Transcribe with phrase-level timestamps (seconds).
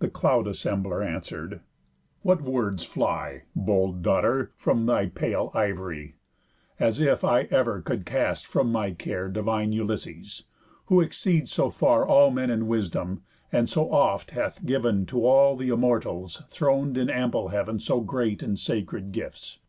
[0.00, 1.62] The Cloud assembler answer'd:
[2.20, 6.16] "What words fly, Bold daughter, from thy pale of ivory?
[6.78, 10.44] As if I ever could cast from my care Divine Ulysses,
[10.88, 15.56] who exceeds so far All men in wisdom, and so oft hath giv'n To all
[15.56, 19.60] th' Immortals thron'd in ample heav'n So great and sacred gifts?